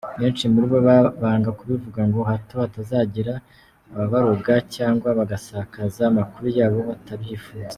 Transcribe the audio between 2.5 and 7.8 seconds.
hatazagira ababaroga cyangwa bagasakaza amakuru yabo batabyifuza.